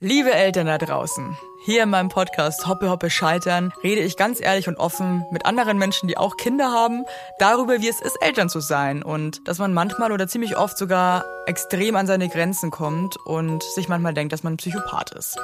Liebe 0.00 0.30
Eltern 0.30 0.68
da 0.68 0.78
draußen, 0.78 1.36
hier 1.64 1.82
in 1.82 1.90
meinem 1.90 2.08
Podcast 2.08 2.68
Hoppe 2.68 2.88
Hoppe 2.88 3.10
Scheitern 3.10 3.72
rede 3.82 4.00
ich 4.00 4.16
ganz 4.16 4.40
ehrlich 4.40 4.68
und 4.68 4.76
offen 4.76 5.26
mit 5.32 5.44
anderen 5.44 5.76
Menschen, 5.76 6.06
die 6.06 6.16
auch 6.16 6.36
Kinder 6.36 6.70
haben, 6.70 7.04
darüber, 7.40 7.80
wie 7.80 7.88
es 7.88 8.00
ist, 8.00 8.16
Eltern 8.22 8.48
zu 8.48 8.60
sein 8.60 9.02
und 9.02 9.48
dass 9.48 9.58
man 9.58 9.74
manchmal 9.74 10.12
oder 10.12 10.28
ziemlich 10.28 10.56
oft 10.56 10.78
sogar 10.78 11.24
extrem 11.46 11.96
an 11.96 12.06
seine 12.06 12.28
Grenzen 12.28 12.70
kommt 12.70 13.16
und 13.26 13.64
sich 13.64 13.88
manchmal 13.88 14.14
denkt, 14.14 14.32
dass 14.32 14.44
man 14.44 14.52
ein 14.52 14.58
Psychopath 14.58 15.10
ist. 15.10 15.36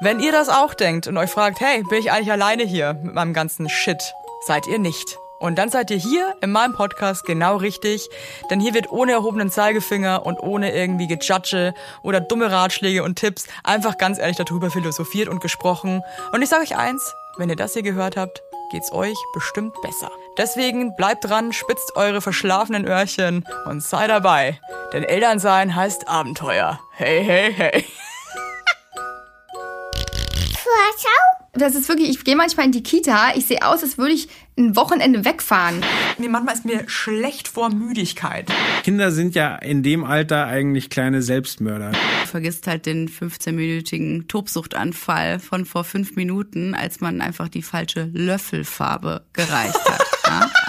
Wenn 0.00 0.20
ihr 0.20 0.30
das 0.30 0.50
auch 0.50 0.74
denkt 0.74 1.08
und 1.08 1.16
euch 1.16 1.30
fragt, 1.30 1.58
hey, 1.58 1.82
bin 1.82 1.98
ich 1.98 2.12
eigentlich 2.12 2.30
alleine 2.30 2.62
hier 2.62 2.94
mit 2.94 3.12
meinem 3.12 3.34
ganzen 3.34 3.68
Shit, 3.68 4.14
seid 4.46 4.68
ihr 4.68 4.78
nicht. 4.78 5.18
Und 5.38 5.56
dann 5.58 5.68
seid 5.68 5.90
ihr 5.90 5.96
hier 5.96 6.34
in 6.40 6.50
meinem 6.50 6.72
Podcast 6.72 7.24
genau 7.24 7.56
richtig, 7.56 8.08
denn 8.50 8.60
hier 8.60 8.74
wird 8.74 8.90
ohne 8.90 9.12
erhobenen 9.12 9.50
Zeigefinger 9.50 10.24
und 10.24 10.40
ohne 10.40 10.74
irgendwie 10.74 11.06
Gejudge 11.06 11.74
oder 12.02 12.20
dumme 12.20 12.50
Ratschläge 12.50 13.02
und 13.02 13.16
Tipps 13.16 13.46
einfach 13.64 13.98
ganz 13.98 14.18
ehrlich 14.18 14.36
darüber 14.36 14.70
philosophiert 14.70 15.28
und 15.28 15.40
gesprochen. 15.40 16.02
Und 16.32 16.42
ich 16.42 16.48
sage 16.48 16.62
euch 16.62 16.76
eins, 16.76 17.14
wenn 17.36 17.50
ihr 17.50 17.56
das 17.56 17.74
hier 17.74 17.82
gehört 17.82 18.16
habt, 18.16 18.42
geht's 18.70 18.92
euch 18.92 19.16
bestimmt 19.34 19.74
besser. 19.82 20.10
Deswegen 20.38 20.94
bleibt 20.96 21.24
dran, 21.24 21.52
spitzt 21.52 21.96
eure 21.96 22.20
verschlafenen 22.20 22.86
Öhrchen 22.86 23.46
und 23.66 23.82
sei 23.82 24.06
dabei, 24.06 24.58
denn 24.92 25.04
Elternsein 25.04 25.74
heißt 25.74 26.08
Abenteuer. 26.08 26.80
Hey, 26.92 27.24
hey, 27.24 27.52
hey. 27.52 27.84
Das 31.58 31.74
ist 31.74 31.88
wirklich, 31.88 32.10
ich 32.10 32.24
gehe 32.24 32.36
manchmal 32.36 32.66
in 32.66 32.72
die 32.72 32.82
Kita, 32.82 33.30
ich 33.34 33.46
sehe 33.46 33.66
aus, 33.66 33.82
als 33.82 33.96
würde 33.96 34.12
ich 34.12 34.28
ein 34.58 34.76
Wochenende 34.76 35.24
wegfahren. 35.24 35.82
Mir 36.18 36.28
manchmal 36.28 36.54
ist 36.54 36.64
mir 36.64 36.88
schlecht 36.88 37.48
vor 37.48 37.70
Müdigkeit. 37.70 38.50
Kinder 38.84 39.10
sind 39.10 39.34
ja 39.34 39.56
in 39.56 39.82
dem 39.82 40.04
Alter 40.04 40.46
eigentlich 40.46 40.90
kleine 40.90 41.22
Selbstmörder. 41.22 41.92
Du 41.92 42.28
vergisst 42.28 42.66
halt 42.66 42.86
den 42.86 43.08
15-minütigen 43.08 44.28
Tobsuchtanfall 44.28 45.38
von 45.38 45.64
vor 45.64 45.84
fünf 45.84 46.16
Minuten, 46.16 46.74
als 46.74 47.00
man 47.00 47.20
einfach 47.20 47.48
die 47.48 47.62
falsche 47.62 48.10
Löffelfarbe 48.12 49.24
gereicht 49.32 49.84
hat. 49.84 50.06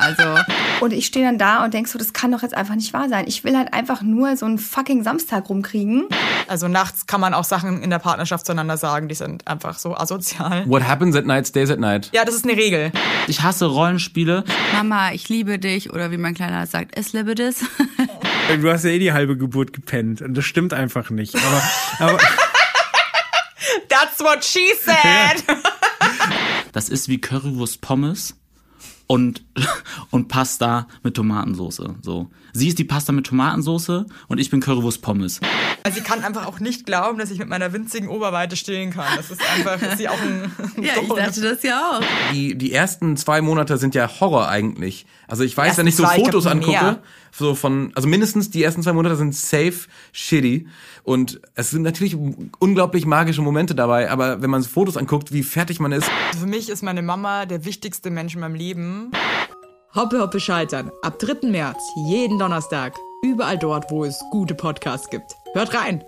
Also. 0.08 0.42
Und 0.80 0.94
ich 0.94 1.06
stehe 1.06 1.26
dann 1.26 1.38
da 1.38 1.66
und 1.66 1.74
denk 1.74 1.88
so, 1.88 2.00
das 2.00 2.14
kann 2.14 2.32
doch 2.32 2.42
jetzt 2.42 2.56
einfach 2.56 2.76
nicht 2.76 2.94
wahr 2.94 3.10
sein. 3.10 3.26
Ich 3.28 3.44
will 3.44 3.58
halt 3.58 3.74
einfach 3.74 4.02
nur 4.02 4.38
so 4.38 4.46
einen 4.46 4.58
fucking 4.58 5.04
Samstag 5.04 5.50
rumkriegen. 5.50 6.06
Also 6.48 6.68
nachts 6.68 7.08
kann 7.08 7.20
man 7.20 7.34
auch 7.34 7.44
Sachen 7.44 7.84
in 7.84 7.90
der 7.90 8.00
Partnerschaft 8.00 8.46
zueinander 8.46 8.78
sagen, 8.78 9.10
die 9.10 9.16
sind 9.16 9.46
einfach 9.48 9.78
so 9.80 9.96
asozial. 9.98 10.64
What 10.70 10.88
happens 10.88 11.16
at 11.16 11.26
night 11.26 11.48
stays 11.48 11.70
at 11.70 11.80
night. 11.80 12.10
Ja, 12.14 12.24
das 12.24 12.36
ist 12.36 12.46
eine 12.46 12.56
Regel. 12.56 12.92
Ich 13.28 13.42
hasse 13.42 13.66
Rollenspiele. 13.66 14.46
Mama, 14.74 15.12
ich 15.12 15.28
liebe 15.28 15.60
dich 15.60 15.92
oder 15.92 16.12
wie 16.12 16.18
mein 16.18 16.36
Kleiner 16.36 16.66
sagt, 16.68 16.98
es 16.98 17.14
liebe 17.14 17.36
das. 17.36 17.62
Du 18.62 18.72
hast 18.72 18.86
ja 18.86 18.92
eh 18.92 19.00
die 19.00 19.12
halbe 19.12 19.36
Geburt 19.36 19.74
gepennt 19.74 20.22
und 20.22 20.34
das 20.34 20.46
stimmt 20.46 20.74
einfach 20.74 21.10
nicht. 21.10 21.36
Aber, 21.36 21.64
aber 22.00 22.20
That's 23.90 24.20
what 24.20 24.46
she 24.46 24.72
said. 24.82 25.44
Das 26.72 26.90
ist 26.90 27.10
wie 27.10 27.20
Currywurst 27.20 27.82
Pommes 27.82 28.36
und, 29.08 29.44
und 30.12 30.28
Pasta 30.28 30.88
mit 31.04 31.16
Tomatensauce. 31.16 31.82
So. 32.02 32.30
Sie 32.54 32.68
ist 32.68 32.78
die 32.80 32.84
Pasta 32.84 33.14
mit 33.14 33.26
Tomatensauce 33.26 34.06
und 34.28 34.38
ich 34.38 34.50
bin 34.50 34.60
Currywurst 34.60 35.02
Pommes. 35.02 35.40
Also 35.84 36.00
sie 36.00 36.04
kann 36.04 36.24
einfach 36.24 36.46
auch 36.46 36.60
nicht 36.60 36.86
glauben, 36.86 37.18
dass 37.18 37.32
ich 37.32 37.40
mit 37.40 37.48
meiner 37.48 37.72
winzigen 37.72 38.10
Oberweite 38.10 38.56
stehen 38.56 38.92
kann. 38.92 39.06
Das 39.16 39.32
ist 39.32 39.42
einfach, 39.56 39.82
ist 39.82 39.98
sie 39.98 40.10
auch 40.10 40.22
ein 40.22 40.52
ja, 40.84 40.94
ich 41.02 41.08
dachte 41.08 41.42
das 41.42 41.64
ja 41.64 41.80
auch. 41.80 42.34
Die, 42.34 42.58
die 42.58 42.74
ersten 42.74 43.16
zwei 43.16 43.42
Monate 43.42 43.78
sind 43.78 43.96
ja 43.96 44.10
Horror 44.20 44.50
eigentlich. 44.50 45.06
Also 45.28 45.44
ich 45.44 45.56
weiß, 45.56 45.78
wenn 45.78 45.88
ich 45.88 45.96
so 45.96 46.04
zwei, 46.04 46.18
ich 46.18 46.24
Fotos 46.24 46.44
glaub, 46.44 46.56
angucke, 46.56 46.72
mehr. 46.72 47.02
so 47.32 47.56
von, 47.56 47.92
also 47.96 48.08
mindestens 48.08 48.50
die 48.50 48.64
ersten 48.64 48.84
zwei 48.84 48.94
Monate 48.94 49.16
sind 49.16 49.36
safe 49.36 49.88
shitty. 50.12 50.68
Und 51.04 51.40
es 51.56 51.70
sind 51.70 51.84
natürlich 51.84 52.18
unglaublich 52.60 53.06
magische 53.06 53.42
Momente 53.42 53.76
dabei, 53.76 54.12
aber 54.12 54.42
wenn 54.42 54.50
man 54.50 54.64
Fotos 54.64 54.98
anguckt, 54.98 55.32
wie 55.32 55.44
fertig 55.44 55.80
man 55.80 55.94
ist, 55.94 56.10
Für 56.38 56.48
mich 56.48 56.70
ist 56.70 56.84
meine 56.84 57.02
Mama 57.02 57.46
der 57.46 57.64
wichtigste 57.64 58.10
Mensch 58.10 58.34
in 58.36 58.42
meinem 58.42 58.56
Leben. 58.56 58.97
Hoppe 59.96 60.22
Hoppe 60.22 60.40
Scheitern. 60.40 60.92
Ab 61.02 61.18
3. 61.20 61.48
März, 61.48 61.82
jeden 61.96 62.38
Donnerstag. 62.38 62.94
Überall 63.24 63.58
dort, 63.58 63.90
wo 63.90 64.06
es 64.06 64.24
gute 64.32 64.54
Podcasts 64.54 65.10
gibt. 65.10 65.36
Hört 65.54 65.74
rein! 65.74 66.04